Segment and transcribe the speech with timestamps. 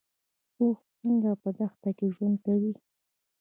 [0.59, 2.73] اوښ څنګه په دښته کې ژوند کوي؟